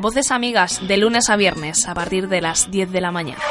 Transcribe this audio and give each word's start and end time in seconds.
Voces 0.00 0.30
amigas 0.30 0.86
de 0.86 0.96
lunes 0.96 1.30
a 1.30 1.36
viernes 1.36 1.86
a 1.86 1.94
partir 1.94 2.28
de 2.28 2.40
las 2.40 2.70
10 2.70 2.90
de 2.90 3.00
la 3.00 3.12
mañana. 3.12 3.42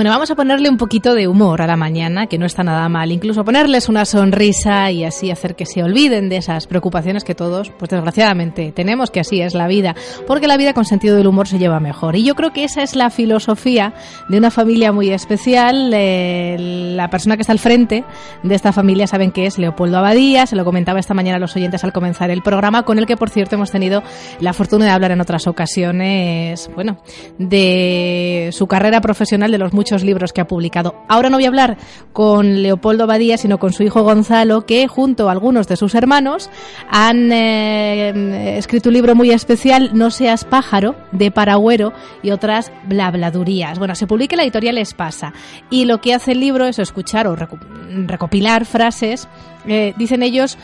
Bueno, 0.00 0.12
vamos 0.12 0.30
a 0.30 0.34
ponerle 0.34 0.70
un 0.70 0.78
poquito 0.78 1.12
de 1.12 1.28
humor 1.28 1.60
a 1.60 1.66
la 1.66 1.76
mañana, 1.76 2.26
que 2.26 2.38
no 2.38 2.46
está 2.46 2.62
nada 2.62 2.88
mal. 2.88 3.12
Incluso 3.12 3.44
ponerles 3.44 3.90
una 3.90 4.06
sonrisa 4.06 4.90
y 4.90 5.04
así 5.04 5.30
hacer 5.30 5.54
que 5.54 5.66
se 5.66 5.82
olviden 5.82 6.30
de 6.30 6.38
esas 6.38 6.66
preocupaciones 6.66 7.22
que 7.22 7.34
todos, 7.34 7.68
pues 7.68 7.90
desgraciadamente, 7.90 8.72
tenemos, 8.72 9.10
que 9.10 9.20
así 9.20 9.42
es 9.42 9.52
la 9.52 9.66
vida. 9.66 9.94
Porque 10.26 10.46
la 10.46 10.56
vida 10.56 10.72
con 10.72 10.86
sentido 10.86 11.16
del 11.16 11.26
humor 11.26 11.48
se 11.48 11.58
lleva 11.58 11.80
mejor. 11.80 12.16
Y 12.16 12.24
yo 12.24 12.34
creo 12.34 12.50
que 12.50 12.64
esa 12.64 12.82
es 12.82 12.96
la 12.96 13.10
filosofía 13.10 13.92
de 14.30 14.38
una 14.38 14.50
familia 14.50 14.90
muy 14.90 15.10
especial. 15.10 15.90
Eh, 15.92 16.56
la 16.96 17.10
persona 17.10 17.36
que 17.36 17.42
está 17.42 17.52
al 17.52 17.58
frente 17.58 18.02
de 18.42 18.54
esta 18.54 18.72
familia 18.72 19.06
saben 19.06 19.32
que 19.32 19.44
es 19.44 19.58
Leopoldo 19.58 19.98
Abadía. 19.98 20.46
Se 20.46 20.56
lo 20.56 20.64
comentaba 20.64 20.98
esta 20.98 21.12
mañana 21.12 21.36
a 21.36 21.40
los 21.40 21.54
oyentes 21.56 21.84
al 21.84 21.92
comenzar 21.92 22.30
el 22.30 22.40
programa, 22.40 22.84
con 22.84 22.98
el 22.98 23.04
que, 23.04 23.18
por 23.18 23.28
cierto, 23.28 23.56
hemos 23.56 23.70
tenido 23.70 24.02
la 24.40 24.54
fortuna 24.54 24.86
de 24.86 24.92
hablar 24.92 25.10
en 25.10 25.20
otras 25.20 25.46
ocasiones, 25.46 26.70
bueno, 26.74 26.96
de 27.36 28.48
su 28.54 28.66
carrera 28.66 29.02
profesional, 29.02 29.50
de 29.50 29.58
los 29.58 29.74
muchos 29.74 29.89
libros 30.02 30.32
que 30.32 30.40
ha 30.40 30.46
publicado. 30.46 30.94
Ahora 31.08 31.30
no 31.30 31.36
voy 31.36 31.44
a 31.44 31.48
hablar 31.48 31.76
con 32.12 32.62
Leopoldo 32.62 33.06
Badía, 33.06 33.36
sino 33.36 33.58
con 33.58 33.72
su 33.72 33.82
hijo 33.82 34.02
Gonzalo, 34.02 34.66
que 34.66 34.86
junto 34.88 35.28
a 35.28 35.32
algunos 35.32 35.68
de 35.68 35.76
sus 35.76 35.94
hermanos 35.94 36.50
han 36.88 37.32
eh, 37.32 38.58
escrito 38.58 38.88
un 38.88 38.94
libro 38.94 39.14
muy 39.14 39.30
especial, 39.30 39.90
No 39.92 40.10
seas 40.10 40.44
pájaro, 40.44 40.94
de 41.12 41.30
Paragüero 41.30 41.92
y 42.22 42.30
otras 42.30 42.72
blabladurías. 42.86 43.78
Bueno, 43.78 43.94
se 43.94 44.06
publica 44.06 44.34
en 44.34 44.38
la 44.38 44.44
editorial 44.44 44.78
Espasa 44.78 45.32
y 45.70 45.84
lo 45.84 46.00
que 46.00 46.14
hace 46.14 46.32
el 46.32 46.40
libro 46.40 46.66
es 46.66 46.78
escuchar 46.78 47.26
o 47.26 47.36
recopilar 47.36 48.64
frases 48.64 49.28
eh, 49.66 49.94
dicen 49.96 50.22
ellos, 50.22 50.58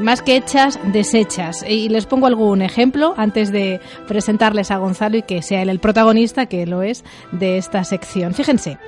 más 0.00 0.22
que 0.22 0.36
hechas, 0.36 0.78
desechas. 0.92 1.64
Y 1.68 1.88
les 1.88 2.06
pongo 2.06 2.26
algún 2.26 2.62
ejemplo 2.62 3.14
antes 3.16 3.52
de 3.52 3.80
presentarles 4.06 4.70
a 4.70 4.78
Gonzalo 4.78 5.16
y 5.16 5.22
que 5.22 5.42
sea 5.42 5.62
él 5.62 5.68
el 5.68 5.80
protagonista, 5.80 6.46
que 6.46 6.66
lo 6.66 6.82
es, 6.82 7.04
de 7.32 7.58
esta 7.58 7.84
sección. 7.84 8.34
Fíjense, 8.34 8.78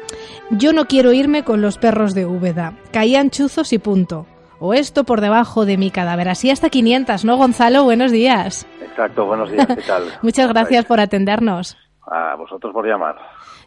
yo 0.50 0.72
no 0.72 0.86
quiero 0.86 1.12
irme 1.12 1.44
con 1.44 1.60
los 1.60 1.78
perros 1.78 2.14
de 2.14 2.26
Úbeda. 2.26 2.74
Caían 2.92 3.30
chuzos 3.30 3.72
y 3.72 3.78
punto. 3.78 4.26
O 4.60 4.74
esto 4.74 5.04
por 5.04 5.20
debajo 5.20 5.64
de 5.64 5.76
mi 5.76 5.90
cadáver. 5.90 6.28
Así 6.28 6.50
hasta 6.50 6.68
500, 6.68 7.24
¿no, 7.24 7.36
Gonzalo? 7.36 7.84
Buenos 7.84 8.10
días. 8.10 8.66
Exacto, 8.82 9.26
buenos 9.26 9.50
días, 9.50 9.66
¿qué 9.68 9.82
tal? 9.82 10.04
Muchas 10.22 10.48
gracias 10.48 10.84
por 10.84 10.98
atendernos. 10.98 11.76
A 12.02 12.34
vosotros 12.36 12.72
por 12.72 12.86
llamar. 12.86 13.16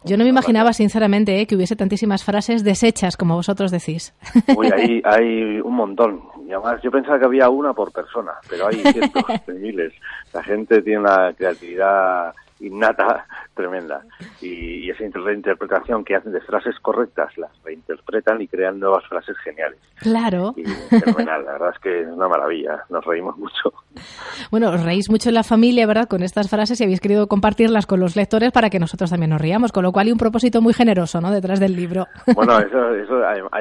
Yo 0.04 0.16
no 0.16 0.24
me 0.24 0.30
imaginaba, 0.30 0.72
sinceramente, 0.72 1.40
¿eh? 1.40 1.46
que 1.46 1.54
hubiese 1.54 1.76
tantísimas 1.76 2.24
frases 2.24 2.64
deshechas, 2.64 3.16
como 3.16 3.34
vosotros 3.36 3.70
decís. 3.70 4.14
Uy, 4.56 4.68
hay, 4.72 5.02
hay 5.04 5.60
un 5.60 5.74
montón. 5.74 6.20
Además, 6.46 6.82
yo 6.82 6.90
pensaba 6.90 7.18
que 7.18 7.24
había 7.24 7.48
una 7.48 7.72
por 7.72 7.92
persona, 7.92 8.32
pero 8.48 8.66
hay 8.66 8.76
cientos 8.76 9.24
de 9.46 9.54
miles. 9.54 9.92
La 10.34 10.42
gente 10.42 10.82
tiene 10.82 11.00
una 11.00 11.32
creatividad 11.32 12.34
innata 12.62 13.26
tremenda. 13.54 14.02
Y, 14.40 14.90
esa 14.90 15.04
reinterpretación 15.18 16.04
que 16.04 16.16
hacen 16.16 16.32
de 16.32 16.40
frases 16.42 16.78
correctas, 16.80 17.36
las 17.38 17.50
reinterpretan 17.64 18.40
y 18.42 18.48
crean 18.48 18.78
nuevas 18.78 19.06
frases 19.08 19.36
geniales. 19.38 19.78
Claro. 19.96 20.54
Y 20.56 20.64
fenomenal, 20.64 21.44
la 21.44 21.52
verdad 21.52 21.70
es 21.74 21.78
que 21.80 22.00
es 22.02 22.08
una 22.08 22.28
maravilla, 22.28 22.84
nos 22.90 23.04
reímos 23.04 23.36
mucho. 23.38 23.72
Bueno, 24.50 24.70
os 24.70 24.84
reís 24.84 25.08
mucho 25.10 25.30
en 25.30 25.36
la 25.36 25.42
familia, 25.42 25.86
¿verdad?, 25.86 26.08
con 26.08 26.22
estas 26.22 26.50
frases 26.50 26.80
y 26.80 26.84
habéis 26.84 27.00
querido 27.00 27.26
compartirlas 27.26 27.86
con 27.86 28.00
los 28.00 28.16
lectores 28.16 28.52
para 28.52 28.70
que 28.70 28.78
nosotros 28.78 29.10
también 29.10 29.30
nos 29.30 29.40
riamos, 29.40 29.72
con 29.72 29.82
lo 29.82 29.92
cual 29.92 30.06
hay 30.06 30.12
un 30.12 30.18
propósito 30.18 30.60
muy 30.60 30.74
generoso, 30.74 31.20
¿no?, 31.20 31.30
detrás 31.30 31.60
del 31.60 31.74
libro. 31.74 32.06
Bueno, 32.34 32.58
eso, 32.58 32.94
eso, 32.94 33.20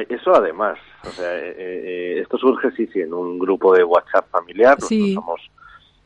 eso 0.10 0.36
además, 0.36 0.78
o 1.04 1.10
sea, 1.10 1.36
eh, 1.36 1.54
eh, 1.58 2.20
esto 2.22 2.38
surge, 2.38 2.72
sí, 2.72 2.88
sí, 2.88 3.02
en 3.02 3.14
un 3.14 3.38
grupo 3.38 3.74
de 3.76 3.84
WhatsApp 3.84 4.28
familiar, 4.30 4.80
sí. 4.82 5.14
somos 5.14 5.42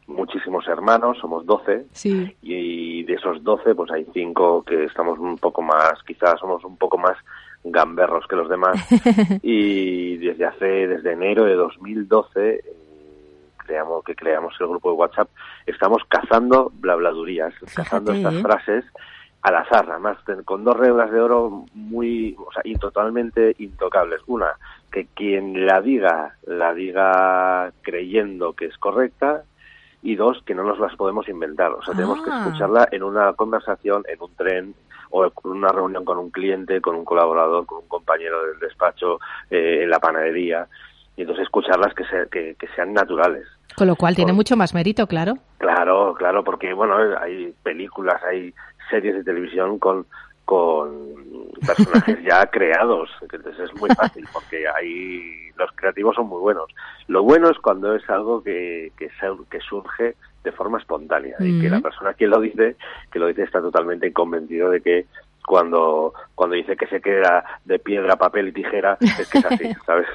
muchísimos 0.08 0.68
hermanos, 0.68 1.18
somos 1.20 1.46
12, 1.46 1.88
sí. 1.92 2.36
y 2.42 3.04
de 3.04 3.14
esos 3.14 3.44
12 3.44 3.76
pues 3.76 3.92
hay 3.92 4.06
5 4.14 4.64
que 4.64 4.86
estamos 4.86 5.20
un 5.20 5.38
poco 5.38 5.62
más, 5.62 5.94
quizás 6.06 6.40
somos 6.40 6.64
un 6.64 6.78
poco 6.78 6.98
más 6.98 7.18
gamberros 7.64 8.28
que 8.28 8.36
los 8.36 8.50
demás, 8.50 8.78
y 9.42 10.18
desde 10.18 10.46
hace, 10.46 10.88
desde 10.88 11.14
enero 11.14 11.46
de 11.46 11.56
2012, 11.56 12.50
eh, 12.56 12.62
creamos, 13.58 14.04
que 14.04 14.16
creamos 14.16 14.54
el 14.60 14.68
grupo 14.68 14.92
de 14.92 14.98
WhatsApp, 14.98 15.30
estamos 15.66 16.04
cazando 16.08 16.72
blabladurías, 16.76 17.54
cazando 17.74 18.14
estas 18.14 18.42
frases 18.42 18.86
al 19.46 19.58
azar, 19.58 19.86
además 19.92 20.18
con 20.44 20.64
dos 20.64 20.76
reglas 20.76 21.12
de 21.12 21.20
oro 21.20 21.66
muy, 21.76 22.36
o 22.36 22.52
sea, 22.52 22.64
y 22.66 22.74
totalmente 22.76 23.56
intocables. 23.60 24.22
Una, 24.26 24.56
que 24.92 25.06
quien 25.14 25.68
la 25.68 25.82
diga, 25.82 26.36
la 26.48 26.74
diga 26.74 27.72
creyendo 27.84 28.54
que 28.54 28.66
es 28.66 28.78
correcta, 28.80 29.44
y 30.06 30.16
dos, 30.16 30.42
que 30.46 30.54
no 30.54 30.64
nos 30.64 30.80
las 30.80 30.96
podemos 30.96 31.28
inventar. 31.28 31.72
O 31.72 31.82
sea, 31.82 31.96
tenemos 31.96 32.22
que 32.22 32.30
ah. 32.32 32.46
escucharla 32.46 32.88
en 32.92 33.02
una 33.02 33.34
conversación, 33.34 34.04
en 34.08 34.22
un 34.22 34.36
tren 34.36 34.76
o 35.10 35.26
en 35.26 35.32
una 35.44 35.70
reunión 35.70 36.06
con 36.06 36.20
un 36.20 36.30
cliente, 36.30 36.80
con 36.80 36.96
un 36.96 37.04
colaborador, 37.04 37.66
con 37.66 37.80
un 37.80 37.88
compañero 37.88 38.46
del 38.46 38.60
despacho, 38.60 39.20
eh, 39.50 39.80
en 39.82 39.90
la 39.90 40.00
panadería. 40.00 40.68
Y 41.18 41.22
entonces 41.22 41.46
escucharlas 41.46 41.94
que, 41.96 42.56
que, 42.56 42.68
sean 42.76 42.94
naturales. 42.94 43.48
Con 43.76 43.88
lo 43.88 43.96
cual 43.96 44.16
tiene 44.16 44.32
mucho 44.32 44.56
más 44.56 44.76
mérito, 44.76 45.08
claro. 45.08 45.40
Claro, 45.58 46.14
claro, 46.14 46.44
porque 46.44 46.72
bueno, 46.74 46.98
hay 47.20 47.52
películas, 47.64 48.22
hay 48.24 48.54
series 48.92 49.16
de 49.16 49.24
televisión 49.24 49.80
con 49.80 50.06
con 50.46 51.16
personajes 51.66 52.24
ya 52.24 52.46
creados, 52.52 53.10
entonces 53.22 53.60
es 53.60 53.82
muy 53.82 53.90
fácil 53.90 54.26
porque 54.32 54.68
ahí 54.68 55.50
los 55.58 55.72
creativos 55.74 56.16
son 56.16 56.28
muy 56.28 56.40
buenos. 56.40 56.68
Lo 57.08 57.24
bueno 57.24 57.50
es 57.50 57.58
cuando 57.58 57.96
es 57.96 58.08
algo 58.10 58.44
que, 58.44 58.92
que, 58.98 59.10
que 59.50 59.60
surge 59.62 60.16
de 60.44 60.52
forma 60.52 60.78
espontánea 60.78 61.36
y 61.40 61.60
que 61.60 61.70
la 61.70 61.82
persona 61.82 62.14
que 62.14 62.28
lo 62.28 62.40
dice, 62.40 62.76
que 63.12 63.20
lo 63.20 63.28
dice 63.28 63.44
está 63.44 63.62
totalmente 63.62 64.14
convencido 64.14 64.70
de 64.70 64.82
que 64.82 65.06
cuando, 65.46 66.14
cuando 66.34 66.56
dice 66.56 66.76
que 66.76 66.88
se 66.88 67.02
queda 67.02 67.44
de 67.66 67.80
piedra, 67.80 68.16
papel 68.16 68.50
y 68.50 68.52
tijera, 68.54 68.98
es 69.00 69.30
que 69.30 69.38
es 69.38 69.46
así, 69.46 69.74
¿sabes? 69.86 70.08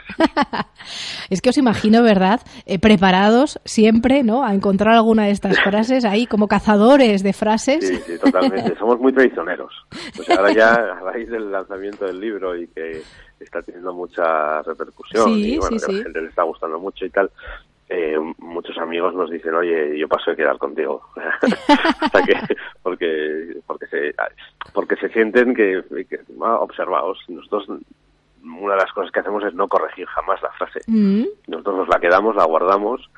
es 1.31 1.41
que 1.41 1.51
os 1.51 1.59
imagino, 1.59 2.03
¿verdad? 2.03 2.41
Eh, 2.67 2.79
preparados 2.79 3.61
siempre, 3.65 4.23
¿no? 4.23 4.45
A 4.45 4.55
encontrar 4.55 4.95
alguna 4.95 5.25
de 5.25 5.31
estas 5.31 5.61
frases 5.65 6.05
ahí 6.05 6.27
como 6.27 6.49
cazadores 6.49 7.23
de 7.23 7.33
frases. 7.33 7.87
Sí, 7.87 7.97
sí, 7.97 8.19
totalmente. 8.19 8.77
Somos 8.79 8.99
muy 8.99 9.13
traicioneros. 9.13 9.73
O 10.19 10.23
sea, 10.23 10.37
ahora 10.37 10.53
ya 10.53 10.73
a 10.75 11.01
raíz 11.01 11.29
del 11.31 11.51
lanzamiento 11.51 12.07
del 12.07 12.21
libro 12.21 12.57
y 12.57 12.67
que 12.69 13.03
está 13.39 13.63
teniendo 13.63 13.95
mucha 13.95 14.63
repercusión 14.63 15.31
y 15.31 15.59
bueno, 15.59 15.77
que 15.79 15.85
a 15.85 15.97
la 15.97 16.03
gente 16.03 16.21
le 16.21 16.29
está 16.29 16.43
gustando 16.43 16.79
mucho 16.79 17.07
y 17.07 17.11
tal, 17.11 17.31
eh, 17.93 18.17
muchos 18.39 18.79
amigos 18.79 19.15
nos 19.15 19.31
dicen, 19.31 19.53
oye, 19.53 19.99
yo 19.99 20.07
paso 20.07 20.31
de 20.31 20.37
quedar 20.37 20.57
contigo. 20.59 21.03
porque, 22.13 22.35
porque, 23.67 23.87
se, 23.89 24.15
porque 24.73 24.95
se 24.95 25.09
sienten 25.09 25.55
que, 25.55 25.83
ah, 26.41 26.59
observados. 26.61 27.19
Nosotros, 27.27 27.67
una 28.45 28.75
de 28.75 28.81
las 28.81 28.93
cosas 28.93 29.11
que 29.11 29.19
hacemos 29.19 29.45
es 29.45 29.55
no 29.55 29.67
corregir 29.67 30.07
jamás 30.07 30.41
la 30.41 30.53
frase. 30.53 30.81
Mm. 30.87 31.25
Nosotros 31.49 31.79
nos 31.79 31.89
la 31.89 31.99
quedamos, 31.99 32.37
la 32.37 32.45
guardamos 32.45 33.11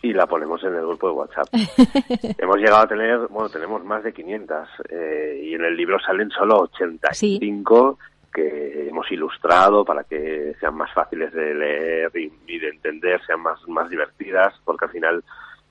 y 0.00 0.14
la 0.14 0.26
ponemos 0.26 0.64
en 0.64 0.76
el 0.76 0.86
grupo 0.86 1.08
de 1.08 1.12
WhatsApp. 1.12 1.48
Hemos 2.38 2.56
llegado 2.56 2.84
a 2.84 2.88
tener, 2.88 3.18
bueno, 3.28 3.50
tenemos 3.50 3.84
más 3.84 4.02
de 4.02 4.14
500 4.14 4.68
eh, 4.88 5.42
y 5.44 5.54
en 5.54 5.64
el 5.64 5.76
libro 5.76 5.98
salen 6.00 6.30
solo 6.30 6.60
85 6.60 7.98
que 8.32 8.88
hemos 8.88 9.10
ilustrado 9.10 9.84
para 9.84 10.04
que 10.04 10.54
sean 10.60 10.74
más 10.74 10.92
fáciles 10.92 11.32
de 11.32 11.54
leer 11.54 12.12
y, 12.14 12.58
de 12.58 12.68
entender, 12.68 13.20
sean 13.26 13.40
más, 13.40 13.60
más 13.68 13.88
divertidas, 13.90 14.54
porque 14.64 14.86
al 14.86 14.90
final 14.92 15.24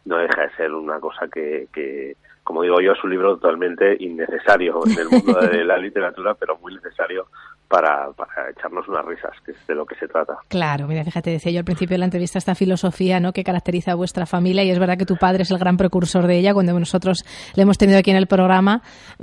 no 0.05 0.17
deja 0.17 0.41
de 0.41 0.55
ser 0.55 0.73
una 0.73 0.99
cosa 0.99 1.27
que, 1.27 1.67
que 1.73 2.15
como 2.49 2.63
digo 2.63 2.81
yo, 2.81 2.93
es 2.93 3.03
un 3.03 3.11
libro 3.11 3.37
totalmente 3.37 3.95
innecesario 3.99 4.79
en 4.83 4.97
el 4.97 5.07
mundo 5.07 5.39
de 5.39 5.63
la 5.63 5.77
literatura, 5.77 6.33
pero 6.33 6.57
muy 6.57 6.73
necesario 6.73 7.27
para, 7.67 8.11
para 8.13 8.49
echarnos 8.49 8.87
unas 8.87 9.05
risas, 9.05 9.33
que 9.45 9.51
es 9.51 9.67
de 9.67 9.75
lo 9.75 9.85
que 9.85 9.93
se 9.97 10.07
trata. 10.07 10.35
Claro, 10.47 10.87
mira, 10.87 11.03
fíjate, 11.03 11.29
decía 11.29 11.51
yo 11.51 11.59
al 11.59 11.65
principio 11.65 11.93
de 11.93 11.99
la 11.99 12.05
entrevista 12.05 12.39
esta 12.39 12.55
filosofía 12.55 13.19
¿no? 13.19 13.33
que 13.33 13.43
caracteriza 13.43 13.91
a 13.91 13.95
vuestra 13.95 14.25
familia 14.25 14.63
y 14.63 14.71
es 14.71 14.79
verdad 14.79 14.97
que 14.97 15.05
tu 15.05 15.15
padre 15.15 15.43
es 15.43 15.51
el 15.51 15.59
gran 15.59 15.77
precursor 15.77 16.25
de 16.25 16.39
ella. 16.39 16.55
Cuando 16.55 16.73
nosotros 16.73 17.23
le 17.53 17.61
hemos 17.61 17.77
tenido 17.77 17.99
aquí 17.99 18.09
en 18.09 18.17
el 18.17 18.25
programa, 18.25 18.81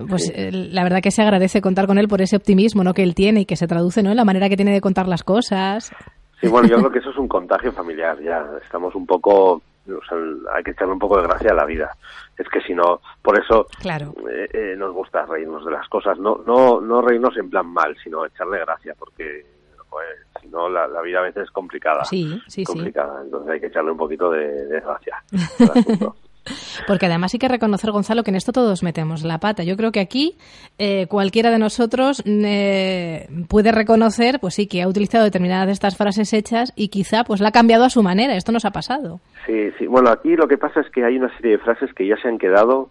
pues 0.08 0.30
eh, 0.32 0.52
la 0.52 0.84
verdad 0.84 1.00
que 1.02 1.10
se 1.10 1.22
agradece 1.22 1.60
contar 1.60 1.88
con 1.88 1.98
él 1.98 2.06
por 2.06 2.22
ese 2.22 2.36
optimismo 2.36 2.84
¿no? 2.84 2.94
que 2.94 3.02
él 3.02 3.16
tiene 3.16 3.40
y 3.40 3.44
que 3.44 3.56
se 3.56 3.66
traduce 3.66 4.04
¿no? 4.04 4.12
en 4.12 4.16
la 4.18 4.24
manera 4.24 4.48
que 4.48 4.54
tiene 4.54 4.72
de 4.72 4.80
contar 4.80 5.08
las 5.08 5.24
cosas. 5.24 5.90
Sí, 6.40 6.46
bueno, 6.46 6.68
yo 6.68 6.76
creo 6.76 6.92
que 6.92 7.00
eso 7.00 7.10
es 7.10 7.16
un 7.16 7.26
contagio 7.26 7.72
familiar 7.72 8.22
ya. 8.22 8.46
Estamos 8.62 8.94
un 8.94 9.04
poco 9.04 9.62
hay 10.52 10.62
que 10.62 10.72
echarle 10.72 10.92
un 10.92 10.98
poco 10.98 11.16
de 11.16 11.26
gracia 11.26 11.52
a 11.52 11.54
la 11.54 11.64
vida. 11.64 11.96
Es 12.36 12.48
que 12.48 12.60
si 12.60 12.74
no, 12.74 13.00
por 13.22 13.38
eso 13.38 13.66
claro. 13.80 14.14
Eh, 14.30 14.48
eh, 14.52 14.74
nos 14.76 14.92
gusta 14.92 15.24
reírnos 15.26 15.64
de 15.64 15.72
las 15.72 15.88
cosas. 15.88 16.18
No, 16.18 16.42
no, 16.46 16.80
no 16.80 17.02
reírnos 17.02 17.36
en 17.36 17.50
plan 17.50 17.66
mal, 17.66 17.96
sino 18.02 18.24
echarle 18.26 18.60
gracia, 18.60 18.94
porque 18.98 19.44
si 20.40 20.48
no 20.48 20.68
la, 20.68 20.86
vida 21.02 21.20
a 21.20 21.22
veces 21.22 21.44
es 21.44 21.50
complicada. 21.50 22.04
Sí, 22.04 22.40
sí, 22.46 22.64
complicada. 22.64 23.22
Entonces 23.22 23.52
hay 23.52 23.60
que 23.60 23.66
echarle 23.66 23.92
un 23.92 23.98
poquito 23.98 24.30
de, 24.30 24.66
de 24.66 24.80
gracia. 24.80 25.22
Porque 26.86 27.06
además 27.06 27.34
hay 27.34 27.38
que 27.38 27.48
reconocer, 27.48 27.90
Gonzalo, 27.90 28.22
que 28.22 28.30
en 28.30 28.36
esto 28.36 28.52
todos 28.52 28.82
metemos 28.82 29.22
la 29.24 29.38
pata. 29.38 29.62
Yo 29.62 29.76
creo 29.76 29.92
que 29.92 30.00
aquí 30.00 30.36
eh, 30.78 31.06
cualquiera 31.08 31.50
de 31.50 31.58
nosotros 31.58 32.22
eh, 32.26 33.28
puede 33.48 33.72
reconocer, 33.72 34.38
pues 34.40 34.54
sí, 34.54 34.66
que 34.66 34.82
ha 34.82 34.88
utilizado 34.88 35.24
determinadas 35.24 35.66
de 35.66 35.72
estas 35.72 35.96
frases 35.96 36.32
hechas 36.32 36.72
y 36.76 36.88
quizá 36.88 37.24
pues 37.24 37.40
la 37.40 37.48
ha 37.48 37.52
cambiado 37.52 37.84
a 37.84 37.90
su 37.90 38.02
manera. 38.02 38.36
Esto 38.36 38.52
nos 38.52 38.64
ha 38.64 38.70
pasado. 38.70 39.20
Sí, 39.46 39.70
sí. 39.78 39.86
Bueno, 39.86 40.10
aquí 40.10 40.36
lo 40.36 40.48
que 40.48 40.58
pasa 40.58 40.80
es 40.80 40.90
que 40.90 41.04
hay 41.04 41.16
una 41.16 41.34
serie 41.36 41.52
de 41.52 41.58
frases 41.58 41.92
que 41.94 42.06
ya 42.06 42.16
se 42.16 42.28
han 42.28 42.38
quedado, 42.38 42.90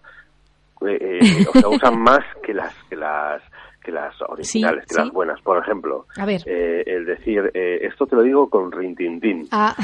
eh, 0.88 1.46
o 1.54 1.60
sea, 1.60 1.69
usan 1.69 2.00
más 2.04 2.24
que 2.44 2.54
las 2.54 2.74
que 2.90 2.96
las 2.96 3.42
que 3.86 3.92
las 3.92 4.20
originales, 4.28 4.86
que 4.88 4.96
las 4.96 5.12
buenas. 5.12 5.40
Por 5.42 5.60
ejemplo, 5.60 6.08
eh, 6.18 6.84
el 6.88 7.06
decir, 7.06 7.52
eh, 7.54 7.80
esto 7.84 8.08
te 8.08 8.16
lo 8.16 8.24
digo 8.24 8.50
con 8.50 8.72
Rintintín. 8.72 9.48
Ah. 9.52 9.76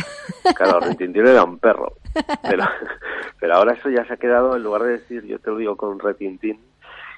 Claro, 0.56 0.80
Rintintín 0.81 1.27
era 1.27 1.44
un 1.44 1.59
perro. 1.59 1.94
Pero, 2.42 2.63
pero 3.39 3.56
ahora 3.56 3.74
eso 3.74 3.89
ya 3.89 4.03
se 4.06 4.13
ha 4.13 4.18
quedado, 4.18 4.56
en 4.56 4.63
lugar 4.63 4.83
de 4.83 4.94
decir, 4.94 5.24
yo 5.25 5.38
te 5.38 5.51
lo 5.51 5.57
digo 5.57 5.75
con 5.77 6.00
Retintín. 6.00 6.59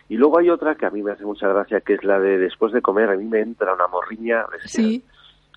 Y 0.10 0.18
luego 0.18 0.40
hay 0.40 0.50
otra 0.50 0.76
que 0.76 0.86
a 0.86 0.90
mí 0.90 1.02
me 1.02 1.14
hace 1.14 1.24
mucha 1.24 1.48
gracia, 1.48 1.80
que 1.80 1.94
es 1.94 2.04
la 2.04 2.20
de 2.20 2.38
después 2.38 2.74
de 2.74 2.82
comer, 2.82 3.10
a 3.10 3.16
mí 3.16 3.24
me 3.24 3.40
entra 3.40 3.74
una 3.74 3.88
morriña. 3.88 4.46
Sí. 4.66 5.04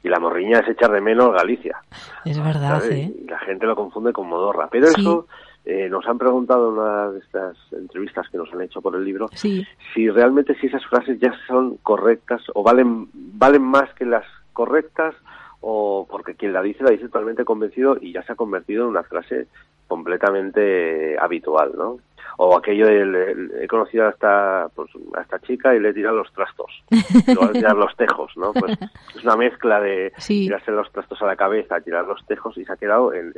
Y 0.05 0.09
la 0.09 0.21
morriña 0.21 0.61
es 0.61 0.69
echar 0.69 0.93
de 0.93 1.01
menos 1.01 1.33
Galicia. 1.33 1.79
Es 2.25 2.39
verdad, 2.43 2.81
¿eh? 2.91 3.13
Y 3.23 3.29
la 3.29 3.41
gente 3.41 3.67
lo 3.67 3.75
confunde 3.75 4.13
con 4.13 4.29
modorra. 4.29 4.69
Pero 4.71 4.87
eso 4.87 5.27
eh, 5.69 5.89
nos 5.89 6.07
han 6.07 6.17
preguntado 6.17 6.69
en 6.69 6.79
una 6.79 7.11
de 7.11 7.19
estas 7.19 7.57
entrevistas 7.73 8.29
que 8.31 8.39
nos 8.39 8.53
han 8.53 8.63
hecho 8.63 8.81
por 8.81 8.95
el 8.95 9.05
libro 9.05 9.29
si 9.35 10.09
realmente 10.09 10.55
si 10.61 10.69
esas 10.69 10.87
frases 10.87 11.19
ya 11.19 11.35
son 11.49 11.77
correctas 11.79 12.41
o 12.55 12.63
valen 12.63 13.09
valen 13.13 13.63
más 13.63 13.93
que 13.95 14.05
las 14.05 14.25
correctas 14.53 15.17
o 15.61 16.07
porque 16.09 16.35
quien 16.35 16.53
la 16.53 16.63
dice 16.63 16.85
la 16.85 16.91
dice 16.91 17.07
totalmente 17.07 17.45
convencido 17.45 17.99
y 18.01 18.13
ya 18.13 18.23
se 18.23 18.33
ha 18.33 18.37
convertido 18.37 18.85
en 18.85 18.91
una 18.91 19.03
frase 19.03 19.49
completamente 19.87 21.17
habitual, 21.19 21.73
¿no? 21.77 21.99
O 22.39 22.57
aquello 22.57 22.87
de 22.87 23.63
he 23.63 23.67
conocido 23.67 24.07
a 24.07 24.11
esta, 24.11 24.69
pues, 24.75 24.91
a 25.17 25.23
esta 25.23 25.39
chica 25.41 25.75
y 25.75 25.81
le 25.81 25.89
he 25.89 25.95
tirado 25.95 26.17
los 26.17 26.33
trastos, 26.33 26.85
le 26.91 27.33
a 27.33 27.53
tirar 27.53 27.77
los 27.77 27.97
tejos, 27.97 28.37
¿no? 28.37 28.53
Pues 28.53 28.77
es 29.15 29.25
una 29.25 29.37
mezcla 29.37 29.81
de 29.81 30.13
tirarse 30.27 30.71
los 30.71 30.91
trastos 30.93 31.23
a 31.23 31.27
la 31.27 31.37
cabeza, 31.37 31.81
tirar 31.81 32.05
los 32.05 32.25
tejos 32.27 32.59
y 32.59 32.65
se 32.65 32.73
ha 32.73 32.77
quedado 32.77 33.15
en, 33.15 33.33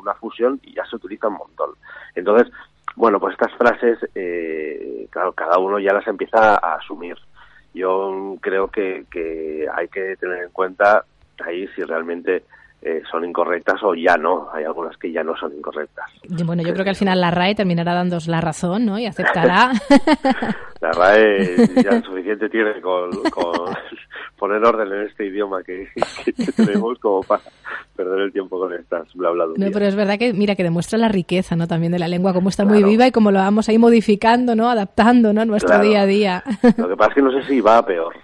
una 0.00 0.14
fusión 0.14 0.60
y 0.62 0.74
ya 0.74 0.84
se 0.84 0.96
utiliza 0.96 1.28
un 1.28 1.34
montón. 1.34 1.70
Entonces, 2.14 2.52
bueno, 2.94 3.18
pues 3.18 3.32
estas 3.32 3.52
frases, 3.54 3.98
eh, 4.14 5.08
claro, 5.10 5.32
cada 5.32 5.58
uno 5.58 5.80
ya 5.80 5.92
las 5.92 6.06
empieza 6.06 6.54
a 6.54 6.76
asumir. 6.76 7.16
Yo 7.72 8.36
creo 8.40 8.68
que, 8.68 9.04
que 9.10 9.66
hay 9.74 9.88
que 9.88 10.16
tener 10.16 10.44
en 10.44 10.50
cuenta 10.50 11.04
ahí 11.44 11.66
si 11.74 11.82
realmente 11.82 12.44
eh, 12.86 13.02
son 13.10 13.24
incorrectas 13.24 13.82
o 13.82 13.94
ya 13.94 14.18
no. 14.18 14.48
Hay 14.52 14.64
algunas 14.64 14.94
que 14.98 15.10
ya 15.10 15.24
no 15.24 15.34
son 15.36 15.54
incorrectas. 15.56 16.04
Bueno, 16.44 16.62
yo 16.62 16.74
creo 16.74 16.84
que 16.84 16.90
al 16.90 16.96
final 16.96 17.18
la 17.18 17.30
RAE 17.30 17.54
terminará 17.54 17.94
dándos 17.94 18.28
la 18.28 18.42
razón, 18.42 18.84
¿no? 18.84 18.98
Y 18.98 19.06
aceptará. 19.06 19.72
la 20.82 20.92
RAE 20.92 21.66
ya 21.82 22.02
suficiente 22.04 22.50
tiene 22.50 22.82
con, 22.82 23.10
poner 24.38 24.62
orden 24.62 24.92
en 24.92 25.06
este 25.06 25.24
idioma 25.24 25.62
que, 25.62 25.88
tenemos 26.54 26.98
como 26.98 27.22
para 27.22 27.42
perder 27.96 28.20
el 28.20 28.32
tiempo 28.32 28.58
con 28.58 28.74
estas 28.74 29.10
bla 29.14 29.30
bla. 29.30 29.46
No, 29.56 29.66
pero 29.72 29.86
es 29.86 29.96
verdad 29.96 30.18
que, 30.18 30.34
mira, 30.34 30.54
que 30.54 30.62
demuestra 30.62 30.98
la 30.98 31.08
riqueza, 31.08 31.56
¿no? 31.56 31.66
También 31.66 31.90
de 31.90 31.98
la 31.98 32.08
lengua, 32.08 32.34
cómo 32.34 32.50
está 32.50 32.66
muy 32.66 32.82
viva 32.84 33.06
y 33.06 33.12
cómo 33.12 33.30
lo 33.30 33.38
vamos 33.38 33.70
ahí 33.70 33.78
modificando, 33.78 34.54
¿no? 34.54 34.68
Adaptando, 34.68 35.32
¿no? 35.32 35.46
Nuestro 35.46 35.80
día 35.80 36.02
a 36.02 36.06
día. 36.06 36.44
Lo 36.76 36.88
que 36.88 36.96
pasa 36.96 37.12
es 37.12 37.14
que 37.14 37.22
no 37.22 37.32
sé 37.32 37.42
si 37.44 37.62
va 37.62 37.78
a 37.78 37.86
peor. 37.86 38.14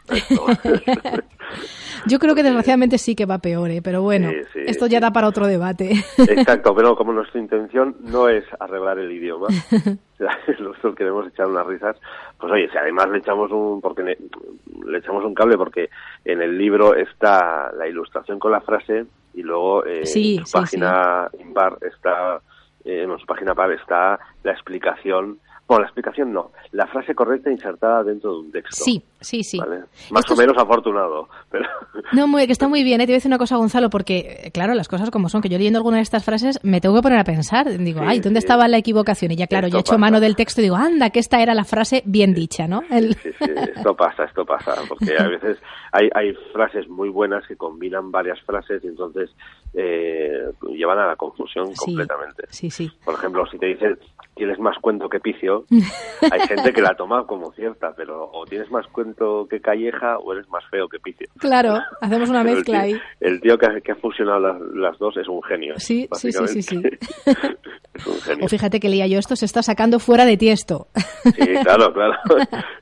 Yo 2.07 2.19
creo 2.19 2.35
que 2.35 2.43
desgraciadamente 2.43 2.99
sí 2.99 3.15
que 3.15 3.27
va 3.27 3.39
peor, 3.39 3.71
¿eh? 3.71 3.81
pero 3.83 4.03
bueno, 4.03 4.31
esto 4.55 4.87
ya 4.87 5.01
da 5.01 5.13
para 5.13 5.29
otro 5.29 5.47
debate. 5.47 5.93
Exacto, 6.19 6.75
pero 6.75 6.97
como 6.97 7.13
nuestra 7.13 7.41
intención 7.41 7.97
no 8.01 8.29
es 8.29 8.45
arreglar 8.59 8.99
el 8.99 9.13
idioma, 9.13 9.49
nosotros 10.61 10.95
queremos 10.95 11.27
echar 11.29 11.47
unas 11.47 11.67
risas, 11.67 11.97
pues 12.39 12.53
oye, 12.53 12.69
si 12.71 12.79
además 12.79 13.09
le 13.11 13.19
echamos 13.19 13.51
un 13.51 13.81
porque 13.81 14.03
le, 14.03 14.99
echamos 14.99 15.25
un 15.25 15.35
cable 15.35 15.57
porque 15.57 15.91
en 16.25 16.41
el 16.41 16.57
libro 16.57 16.95
está 16.95 17.71
la 17.73 17.87
ilustración 17.87 18.39
con 18.39 18.53
la 18.53 18.61
frase 18.61 19.07
y 19.35 19.43
luego 19.43 19.85
eh, 19.85 20.03
en 20.05 20.47
su 20.47 20.53
página 20.53 21.29
impar 21.39 21.79
está 21.83 22.41
eh, 22.85 23.03
en 23.03 23.19
su 23.19 23.27
página 23.27 23.55
par 23.55 23.71
está 23.73 24.19
la 24.43 24.53
explicación 24.53 25.39
bueno, 25.71 25.83
la 25.83 25.87
explicación 25.87 26.33
no. 26.33 26.51
La 26.73 26.89
frase 26.89 27.15
correcta 27.15 27.49
insertada 27.49 28.03
dentro 28.03 28.33
de 28.33 28.39
un 28.41 28.51
texto. 28.51 28.83
Sí, 28.83 29.05
sí, 29.21 29.43
sí. 29.43 29.61
Más 30.11 30.31
o 30.31 30.37
menos 30.37 30.57
afortunado. 30.59 31.29
Pero... 31.51 31.65
No, 32.13 32.27
muy, 32.27 32.47
que 32.47 32.53
está 32.53 32.67
muy 32.67 32.83
bien. 32.83 33.01
¿eh? 33.01 33.05
Te 33.05 33.13
voy 33.13 33.15
a 33.15 33.19
decir 33.19 33.29
una 33.29 33.39
cosa, 33.39 33.57
Gonzalo, 33.57 33.89
porque, 33.89 34.41
eh, 34.45 34.51
claro, 34.51 34.75
las 34.75 34.89
cosas 34.89 35.11
como 35.11 35.29
son, 35.29 35.41
que 35.41 35.49
yo 35.49 35.59
leyendo 35.59 35.79
alguna 35.79 35.99
de 35.99 36.03
estas 36.03 36.25
frases 36.25 36.59
me 36.65 36.81
tengo 36.81 36.97
que 36.97 37.03
poner 37.03 37.21
a 37.21 37.25
pensar. 37.25 37.69
Digo, 37.79 38.01
ay, 38.03 38.19
¿dónde 38.19 38.41
estaba 38.41 38.67
la 38.67 38.79
equivocación? 38.79 39.31
Y 39.31 39.37
ya, 39.37 39.47
claro, 39.47 39.69
yo 39.69 39.77
he 39.77 39.81
hecho 39.81 39.97
mano 39.97 40.19
del 40.19 40.35
texto 40.35 40.61
y 40.61 40.65
digo, 40.65 40.77
anda, 40.77 41.11
que 41.11 41.21
esta 41.21 41.41
era 41.41 41.55
la 41.55 41.65
frase 41.65 42.03
bien 42.07 42.35
dicha, 42.35 42.67
¿no? 42.67 42.83
Sí, 42.91 43.13
sí, 43.39 43.45
esto 43.77 43.95
pasa, 43.95 44.25
esto 44.25 44.45
pasa. 44.45 44.75
Porque 44.89 45.15
a 45.17 45.29
veces 45.29 45.59
hay, 45.93 46.09
hay 46.15 46.33
frases 46.53 46.89
muy 46.89 47.11
buenas 47.11 47.47
que 47.47 47.57
combinan 47.57 48.11
varias 48.11 48.41
frases 48.43 48.83
y 48.83 48.89
entonces 48.89 49.31
eh, 49.75 50.51
llevan 50.73 50.99
a 50.99 51.07
la 51.07 51.17
confusión 51.17 51.73
completamente. 51.75 52.45
Sí, 52.49 52.71
sí. 52.71 52.91
Por 53.05 53.15
ejemplo, 53.15 53.47
si 53.47 53.59
te 53.59 53.67
dicen 53.67 53.99
tienes 54.35 54.59
más 54.59 54.79
cuento 54.79 55.09
que 55.09 55.21
picio, 55.21 55.65
hay 56.33 56.41
gente 56.49 56.73
que 56.73 56.81
la 56.81 56.95
toma 56.95 57.27
como 57.27 57.53
cierta, 57.53 57.93
pero 57.95 58.31
o 58.33 58.47
tienes 58.47 58.71
más 58.71 58.87
cuento 58.87 59.10
que 59.49 59.61
calleja 59.61 60.19
o 60.19 60.33
eres 60.33 60.49
más 60.49 60.65
feo 60.71 60.89
que 60.89 60.99
picio. 60.99 61.29
Claro, 61.39 61.79
hacemos 62.01 62.31
una 62.31 62.45
mezcla 62.45 62.81
ahí. 62.81 63.01
El 63.21 63.41
tío 63.41 63.59
que 63.59 63.67
ha, 63.67 63.95
fusionado 63.97 64.41
las, 64.75 64.99
dos 64.99 65.17
es 65.17 65.29
un 65.29 65.43
genio. 65.43 65.75
Sí, 65.77 66.09
sí, 66.13 66.33
sí, 66.33 66.63
sí, 66.63 66.83
es 67.27 68.07
un 68.07 68.21
genio. 68.21 68.45
O 68.45 68.49
fíjate 68.49 68.81
que 68.81 68.89
leía 68.89 69.07
yo 69.07 69.19
esto, 69.19 69.37
se 69.37 69.47
está 69.47 69.63
sacando 69.63 69.99
fuera 69.99 70.25
de 70.25 70.37
tiesto. 70.37 70.89
Sí, 71.23 71.55
claro, 71.63 71.93
claro. 71.93 72.15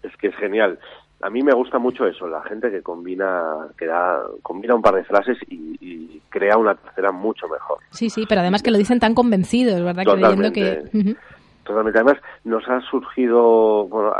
Es 0.02 0.16
que 0.16 0.28
es 0.28 0.36
genial 0.36 0.78
a 1.20 1.30
mí 1.30 1.42
me 1.42 1.52
gusta 1.52 1.78
mucho 1.78 2.06
eso, 2.06 2.28
la 2.28 2.42
gente 2.42 2.70
que 2.70 2.82
combina, 2.82 3.42
que 3.76 3.86
da, 3.86 4.22
combina 4.42 4.74
un 4.74 4.82
par 4.82 4.94
de 4.94 5.04
frases 5.04 5.36
y, 5.48 6.20
crea 6.30 6.58
una 6.58 6.74
tercera 6.74 7.10
mucho 7.10 7.48
mejor. 7.48 7.78
Sí, 7.90 8.10
sí, 8.10 8.26
pero 8.28 8.42
además 8.42 8.62
que 8.62 8.70
lo 8.70 8.76
dicen 8.76 9.00
tan 9.00 9.14
convencidos, 9.14 9.82
¿verdad? 9.82 10.04
Creyendo 10.04 10.52
que... 10.52 11.16
Totalmente. 11.68 11.98
Además, 11.98 12.22
nos 12.44 12.66
ha 12.66 12.80
surgido, 12.80 13.86
bueno, 13.88 14.10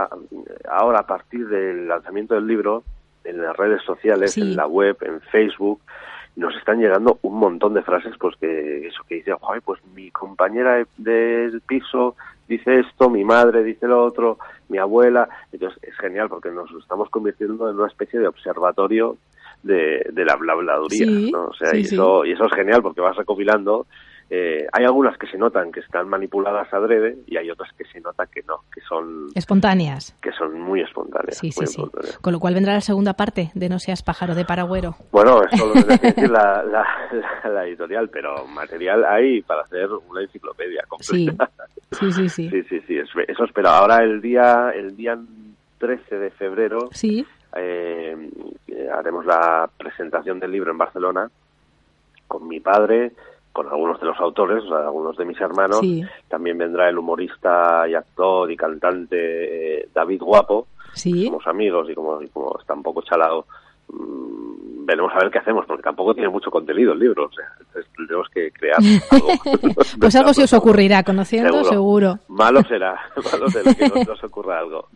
ahora 0.71 1.01
a 1.01 1.07
partir 1.07 1.49
del 1.49 1.89
lanzamiento 1.89 2.35
del 2.35 2.47
libro, 2.47 2.83
en 3.25 3.41
las 3.41 3.57
redes 3.57 3.83
sociales, 3.85 4.37
en 4.37 4.55
la 4.55 4.67
web, 4.67 4.99
en 5.01 5.23
Facebook, 5.23 5.81
nos 6.37 6.55
están 6.57 6.79
llegando 6.79 7.19
un 7.23 7.39
montón 7.41 7.73
de 7.73 7.83
frases, 7.83 8.15
pues 8.21 8.37
que 8.37 8.87
eso 8.87 9.03
que 9.09 9.17
dice, 9.17 9.33
pues 9.65 9.81
mi 9.95 10.11
compañera 10.11 10.85
del 10.99 11.63
piso 11.63 12.17
dice 12.47 12.81
esto, 12.81 13.09
mi 13.09 13.25
madre 13.25 13.65
dice 13.65 13.87
lo 13.87 14.05
otro, 14.05 14.39
mi 14.69 14.77
abuela. 14.77 15.27
Entonces 15.51 15.83
es 15.83 15.97
genial 15.97 16.29
porque 16.29 16.51
nos 16.51 16.71
estamos 16.73 17.09
convirtiendo 17.09 17.71
en 17.71 17.77
una 17.77 17.89
especie 17.89 18.21
de 18.21 18.29
observatorio 18.29 19.17
de, 19.63 20.07
de 20.13 20.25
la 20.27 20.37
blabladuría, 20.37 21.07
¿no? 21.33 21.47
O 21.47 21.55
sea, 21.55 21.75
y, 21.75 21.81
Eso, 21.81 22.27
y 22.27 22.33
eso 22.33 22.45
es 22.45 22.55
genial 22.55 22.83
porque 22.83 23.01
vas 23.01 23.17
recopilando 23.17 23.87
eh, 24.31 24.67
hay 24.73 24.85
algunas 24.85 25.17
que 25.17 25.27
se 25.27 25.39
notan 25.39 25.73
que 25.73 25.81
están 25.81 26.07
manipuladas 26.09 26.73
adrede 26.73 27.17
y 27.27 27.39
hay 27.39 27.51
otras 27.51 27.73
que 27.73 27.85
se 27.87 27.99
nota 28.01 28.27
que 28.27 28.43
no, 28.43 28.65
que 28.73 28.83
son 28.83 29.29
espontáneas. 29.35 30.15
Que 30.21 30.33
son 30.33 30.61
muy 30.61 30.83
espontáneas. 30.83 31.39
Sí, 31.39 31.51
sí, 31.51 31.67
sí. 31.67 31.83
Con 32.21 32.35
lo 32.35 32.41
cual 32.41 32.53
vendrá 32.53 32.75
la 32.75 32.83
segunda 32.83 33.15
parte 33.15 33.51
de 33.55 33.69
No 33.71 33.79
seas 33.79 34.03
pájaro 34.03 34.35
de 34.35 34.45
Paragüero. 34.45 34.97
Bueno, 35.13 35.41
eso 35.51 35.67
lo 35.67 35.73
tendrá 35.73 35.99
que 35.99 36.07
decir 36.09 36.31
la, 36.31 36.63
la, 36.63 37.67
editorial, 37.67 38.11
pero 38.11 38.47
material 38.47 39.05
hay 39.05 39.41
para 39.43 39.63
hacer 39.63 39.89
una 39.91 40.21
enciclopedia 40.21 40.85
completa. 40.87 41.51
Sí, 41.93 42.13
sí, 42.13 42.29
sí. 42.29 42.51
sí, 42.51 42.63
sí, 42.69 42.81
sí, 42.87 42.99
eso 43.27 43.45
espero. 43.45 43.71
Ahora 43.71 44.03
el 44.03 44.21
día, 44.21 44.73
el 44.75 44.95
día 44.95 45.19
13 45.79 46.19
de 46.19 46.31
febrero 46.33 46.91
sí. 46.93 47.27
Eh, 47.57 48.31
haremos 48.93 49.25
la 49.25 49.71
presentación 49.79 50.39
del 50.39 50.53
libro 50.53 50.71
en 50.71 50.77
Barcelona 50.77 51.31
con 52.27 52.47
mi 52.47 52.61
padre, 52.61 53.13
con 53.59 53.67
algunos 53.67 53.99
de 53.99 54.07
los 54.07 54.21
autores, 54.21 54.63
o 54.63 54.69
sea, 54.69 54.85
algunos 54.85 55.17
de 55.17 55.25
mis 55.25 55.41
hermanos. 55.41 55.81
También 56.29 56.57
vendrá 56.57 56.89
el 56.89 56.97
humorista 56.97 57.89
y 57.89 57.95
actor 57.95 58.49
y 58.53 58.57
cantante 58.57 59.81
eh, 59.81 59.89
David 59.93 60.23
Guapo. 60.23 60.69
Somos 60.95 61.45
amigos 61.45 61.91
y 61.91 61.95
como, 61.97 62.23
y 62.23 62.29
como 62.29 62.57
está 62.57 62.75
un 62.75 62.85
poco 62.85 63.03
chalado, 63.03 63.47
veremos 63.89 65.13
a 65.15 65.19
ver 65.19 65.31
qué 65.31 65.39
hacemos, 65.39 65.67
porque 65.67 65.83
tampoco 65.83 66.15
tiene 66.15 66.31
mucho 66.31 66.51
contenido 66.51 66.95
el 66.95 66.99
libro, 66.99 67.27
o 67.27 67.33
sea, 67.33 67.45
tenemos 67.95 68.27
que 68.31 68.51
crear 68.51 68.79
algo. 69.11 69.29
pues 70.01 70.17
algo 70.17 70.33
se 70.33 70.45
os 70.45 70.53
ocurrirá, 70.55 71.03
conociendo 71.03 71.63
seguro. 71.65 72.19
Malo 72.29 72.63
será, 72.63 72.99
malo 73.17 73.49
será 73.49 73.75
que 73.75 73.89
no 73.89 74.03
nos 74.05 74.25
ocurra 74.25 74.61
algo. 74.61 74.89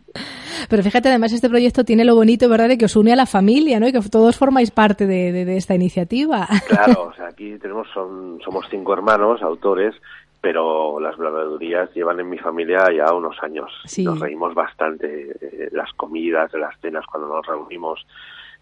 Pero 0.67 0.81
fíjate, 0.81 1.09
además 1.09 1.31
este 1.31 1.49
proyecto 1.49 1.83
tiene 1.83 2.05
lo 2.05 2.15
bonito, 2.15 2.49
¿verdad?, 2.49 2.69
de 2.69 2.77
que 2.77 2.85
os 2.85 2.95
une 2.95 3.13
a 3.13 3.15
la 3.15 3.27
familia, 3.27 3.79
¿no?, 3.79 3.87
y 3.87 3.91
que 3.91 4.01
todos 4.09 4.35
formáis 4.35 4.71
parte 4.71 5.05
de, 5.05 5.57
esta 5.57 5.75
iniciativa. 5.75 6.47
Claro, 6.67 7.09
o 7.09 7.13
sea, 7.13 7.27
aquí 7.27 7.57
tenemos, 7.59 7.87
son, 7.93 8.39
somos 8.43 8.65
cinco 8.71 8.93
hermanos, 8.93 9.43
autores, 9.43 9.93
pero 10.41 10.99
las 10.99 11.15
blabladurías 11.17 11.93
llevan 11.93 12.19
en 12.19 12.29
mi 12.29 12.37
familia 12.39 12.85
ya 12.91 13.13
unos 13.13 13.37
años. 13.43 13.71
Nos 13.99 14.19
reímos 14.19 14.55
bastante, 14.55 15.35
eh, 15.39 15.69
las 15.71 15.93
comidas, 15.93 16.51
las 16.53 16.79
cenas, 16.81 17.05
cuando 17.05 17.29
nos 17.29 17.45
reunimos, 17.45 18.05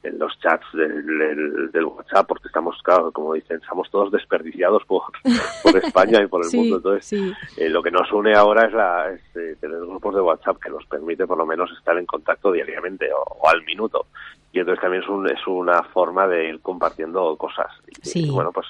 en 0.03 0.17
los 0.17 0.37
chats 0.39 0.65
del, 0.73 1.71
del, 1.71 1.85
WhatsApp, 1.85 2.27
porque 2.27 2.47
estamos, 2.47 2.75
claro, 2.83 3.11
como 3.11 3.33
dicen, 3.33 3.57
estamos 3.61 3.89
todos 3.91 4.11
desperdiciados 4.11 4.83
por, 4.85 5.03
por 5.63 5.77
España 5.77 6.21
y 6.23 6.27
por 6.27 6.43
el 6.43 6.51
mundo. 6.57 6.77
Entonces, 6.77 7.35
eh, 7.57 7.69
lo 7.69 7.83
que 7.83 7.91
nos 7.91 8.11
une 8.11 8.33
ahora 8.33 8.65
es, 8.65 8.73
la, 8.73 9.11
eh, 9.11 9.55
tener 9.59 9.79
grupos 9.79 10.15
de 10.15 10.21
WhatsApp 10.21 10.57
que 10.59 10.69
nos 10.69 10.85
permite 10.85 11.27
por 11.27 11.37
lo 11.37 11.45
menos 11.45 11.71
estar 11.77 11.97
en 11.97 12.05
contacto 12.05 12.51
diariamente 12.51 13.09
o, 13.13 13.47
al 13.47 13.63
minuto. 13.63 14.07
Y 14.51 14.59
entonces 14.59 14.81
también 14.81 15.03
es, 15.03 15.09
un, 15.09 15.29
es 15.29 15.47
una 15.47 15.83
forma 15.83 16.27
de 16.27 16.49
ir 16.49 16.61
compartiendo 16.61 17.35
cosas. 17.37 17.71
y 18.03 18.29
bueno, 18.29 18.51
pues 18.51 18.67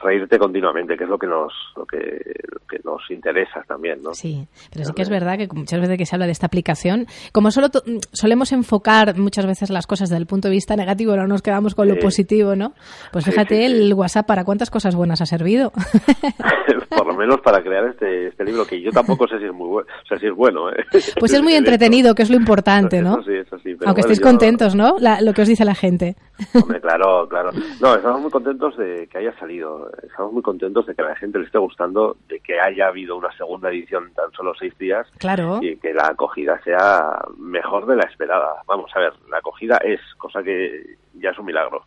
reírte 0.00 0.38
continuamente, 0.38 0.96
que 0.96 1.04
es 1.04 1.10
lo 1.10 1.18
que 1.18 1.26
nos 1.26 1.52
lo 1.76 1.84
que, 1.84 1.98
lo 1.98 2.60
que 2.68 2.78
nos 2.84 3.02
interesa 3.10 3.64
también, 3.66 4.02
¿no? 4.02 4.14
Sí, 4.14 4.46
pero 4.72 4.84
sí 4.84 4.92
que 4.92 5.02
es 5.02 5.10
verdad 5.10 5.36
que 5.36 5.48
muchas 5.52 5.80
veces 5.80 5.98
que 5.98 6.06
se 6.06 6.14
habla 6.14 6.26
de 6.26 6.32
esta 6.32 6.46
aplicación, 6.46 7.06
como 7.32 7.50
solo 7.50 7.68
solemos 8.12 8.52
enfocar 8.52 9.16
muchas 9.18 9.46
veces 9.46 9.70
las 9.70 9.86
cosas 9.86 10.08
desde 10.08 10.20
el 10.20 10.26
punto 10.26 10.48
de 10.48 10.52
vista 10.52 10.76
negativo, 10.76 11.16
no 11.16 11.26
nos 11.26 11.42
quedamos 11.42 11.74
con 11.74 11.88
lo 11.88 11.96
positivo, 11.98 12.54
¿no? 12.54 12.74
Pues 13.12 13.24
fíjate 13.24 13.66
el 13.66 13.92
WhatsApp 13.94 14.26
para 14.26 14.44
cuántas 14.44 14.70
cosas 14.70 14.94
buenas 14.94 15.20
ha 15.20 15.26
servido. 15.26 15.72
Por 16.88 17.06
lo 17.06 17.14
menos 17.14 17.40
para 17.40 17.62
crear 17.62 17.86
este, 17.86 18.28
este 18.28 18.44
libro 18.44 18.64
que 18.66 18.80
yo 18.80 18.90
tampoco 18.90 19.26
sé 19.28 19.38
si 19.38 19.44
es 19.44 19.52
muy 19.52 19.68
bueno, 19.68 19.88
o 20.02 20.06
sea, 20.06 20.18
si 20.18 20.26
es 20.26 20.34
bueno. 20.34 20.70
¿eh? 20.70 20.84
Pues 21.18 21.32
es 21.32 21.42
muy 21.42 21.54
entretenido, 21.54 22.14
que 22.14 22.22
es 22.22 22.30
lo 22.30 22.36
importante, 22.36 23.02
¿no? 23.02 23.22
sí, 23.22 23.32
eso 23.34 23.58
sí. 23.58 23.76
Aunque 23.84 24.00
estéis 24.00 24.20
contentos, 24.20 24.74
¿no? 24.74 24.96
lo 24.98 25.32
que 25.32 25.42
os 25.42 25.48
dice 25.48 25.64
la 25.64 25.74
gente. 25.74 26.16
Hombre, 26.54 26.80
claro, 26.80 27.28
claro. 27.28 27.50
No, 27.80 27.94
estamos 27.94 28.20
muy 28.20 28.30
contentos 28.30 28.76
de 28.76 29.08
que 29.08 29.18
haya 29.18 29.36
salido 29.38 29.90
estamos 30.02 30.32
muy 30.32 30.42
contentos 30.42 30.86
de 30.86 30.94
que 30.94 31.02
a 31.02 31.06
la 31.06 31.16
gente 31.16 31.38
le 31.38 31.46
esté 31.46 31.58
gustando, 31.58 32.16
de 32.28 32.40
que 32.40 32.60
haya 32.60 32.88
habido 32.88 33.16
una 33.16 33.32
segunda 33.36 33.70
edición 33.70 34.08
en 34.08 34.14
tan 34.14 34.32
solo 34.32 34.54
seis 34.58 34.76
días 34.78 35.06
claro. 35.18 35.58
y 35.62 35.76
que 35.76 35.92
la 35.92 36.08
acogida 36.08 36.60
sea 36.62 37.18
mejor 37.38 37.86
de 37.86 37.96
la 37.96 38.04
esperada. 38.04 38.62
Vamos 38.66 38.90
a 38.94 39.00
ver, 39.00 39.12
la 39.30 39.38
acogida 39.38 39.78
es, 39.78 40.00
cosa 40.16 40.42
que 40.42 40.96
ya 41.14 41.30
es 41.30 41.38
un 41.38 41.46
milagro. 41.46 41.84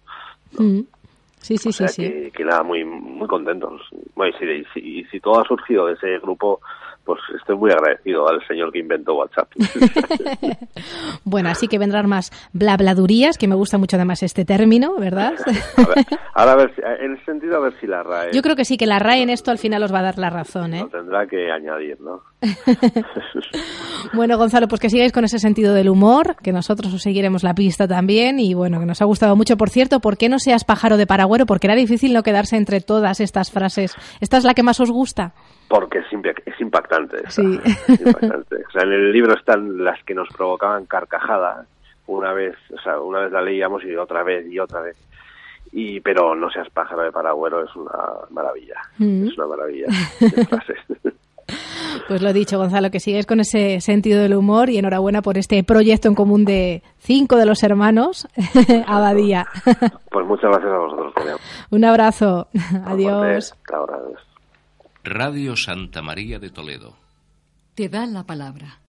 Mm. 0.57 0.81
Sí, 1.39 1.57
sí, 1.57 1.71
sí, 1.71 1.87
sí. 1.87 2.31
Que, 2.31 2.45
nada, 2.45 2.61
muy, 2.61 2.85
muy 2.85 3.27
contentos. 3.27 3.81
Bueno, 4.15 4.35
y 4.39 4.63
si, 4.73 5.03
si 5.05 5.19
todo 5.19 5.39
ha 5.39 5.43
surgido 5.43 5.87
de 5.87 5.93
ese 5.93 6.19
grupo 6.19 6.61
pues 7.05 7.19
estoy 7.37 7.55
muy 7.57 7.71
agradecido 7.71 8.27
al 8.27 8.45
señor 8.47 8.71
que 8.71 8.79
inventó 8.79 9.15
WhatsApp. 9.15 9.49
bueno, 11.23 11.49
así 11.49 11.67
que 11.67 11.79
vendrán 11.79 12.07
más 12.07 12.31
blabladurías, 12.53 13.37
que 13.37 13.47
me 13.47 13.55
gusta 13.55 13.77
mucho 13.77 13.95
además 13.95 14.23
este 14.23 14.45
término, 14.45 14.95
¿verdad? 14.97 15.33
ahora 16.33 16.51
a 16.53 16.55
ver, 16.55 16.73
en 16.99 17.11
el 17.11 17.25
sentido 17.25 17.57
a 17.57 17.59
ver 17.59 17.73
si 17.79 17.87
la 17.87 18.03
RAE... 18.03 18.31
Yo 18.33 18.41
creo 18.41 18.55
que 18.55 18.65
sí, 18.65 18.77
que 18.77 18.85
la 18.85 18.99
RAE 18.99 19.23
en 19.23 19.29
esto 19.29 19.51
al 19.51 19.57
final 19.57 19.83
os 19.83 19.93
va 19.93 19.99
a 19.99 20.03
dar 20.03 20.17
la 20.17 20.29
razón, 20.29 20.73
¿eh? 20.73 20.85
tendrá 20.91 21.25
que 21.27 21.51
añadir, 21.51 21.99
¿no? 22.01 22.21
bueno, 24.13 24.37
Gonzalo, 24.37 24.67
pues 24.67 24.81
que 24.81 24.89
sigáis 24.89 25.11
con 25.11 25.25
ese 25.25 25.39
sentido 25.39 25.73
del 25.73 25.89
humor, 25.89 26.35
que 26.41 26.51
nosotros 26.51 26.93
os 26.93 27.01
seguiremos 27.01 27.43
la 27.43 27.53
pista 27.53 27.87
también 27.87 28.39
y 28.39 28.53
bueno, 28.53 28.79
que 28.79 28.85
nos 28.85 29.01
ha 29.01 29.05
gustado 29.05 29.35
mucho. 29.35 29.57
Por 29.57 29.69
cierto, 29.69 29.99
¿por 29.99 30.17
qué 30.17 30.29
no 30.29 30.39
seas 30.39 30.63
pájaro 30.63 30.97
de 30.97 31.07
paragüero? 31.07 31.45
Porque 31.45 31.67
era 31.67 31.75
difícil 31.75 32.13
no 32.13 32.23
quedarse 32.23 32.57
entre 32.57 32.81
todas 32.81 33.19
estas 33.19 33.51
frases. 33.51 33.95
¿Esta 34.19 34.37
es 34.37 34.43
la 34.43 34.53
que 34.53 34.63
más 34.63 34.79
os 34.79 34.91
gusta? 34.91 35.33
Porque 35.71 35.99
es, 35.99 36.05
es 36.45 36.59
impactante. 36.59 37.17
Sí. 37.29 37.41
impactante. 37.41 38.57
O 38.57 38.71
sea, 38.71 38.83
en 38.83 38.91
el 38.91 39.11
libro 39.13 39.33
están 39.33 39.81
las 39.81 40.03
que 40.03 40.13
nos 40.13 40.27
provocaban 40.27 40.85
carcajadas 40.85 41.65
una 42.07 42.33
vez, 42.33 42.55
o 42.77 42.81
sea, 42.81 42.99
una 42.99 43.21
vez 43.21 43.31
la 43.31 43.41
leíamos 43.41 43.81
y 43.85 43.95
otra 43.95 44.21
vez 44.21 44.45
y 44.51 44.59
otra 44.59 44.81
vez. 44.81 44.97
Y 45.71 46.01
pero 46.01 46.35
no 46.35 46.51
seas 46.51 46.69
pájaro 46.71 47.03
de 47.03 47.11
paragüero 47.13 47.63
es 47.63 47.73
una 47.73 47.97
maravilla. 48.31 48.81
Mm. 48.97 49.27
Es 49.29 49.37
una 49.37 49.47
maravilla. 49.47 49.87
Pues 52.07 52.21
lo 52.21 52.31
dicho, 52.31 52.57
Gonzalo, 52.57 52.91
que 52.91 52.99
sigues 53.01 53.25
con 53.25 53.41
ese 53.41 53.81
sentido 53.81 54.21
del 54.21 54.35
humor 54.35 54.69
y 54.69 54.77
enhorabuena 54.77 55.21
por 55.21 55.37
este 55.37 55.63
proyecto 55.63 56.07
en 56.07 56.15
común 56.15 56.45
de 56.45 56.83
cinco 56.99 57.35
de 57.35 57.45
los 57.45 57.63
hermanos, 57.63 58.27
Abadía. 58.87 59.45
Pues 60.09 60.25
muchas 60.25 60.51
gracias 60.51 60.71
a 60.71 60.77
vosotros. 60.77 61.13
Un 61.69 61.85
abrazo. 61.85 62.47
Adiós. 62.85 63.53
Radio 65.03 65.55
Santa 65.57 66.03
María 66.03 66.37
de 66.37 66.51
Toledo. 66.51 66.95
Te 67.73 67.89
da 67.89 68.05
la 68.05 68.23
palabra. 68.23 68.79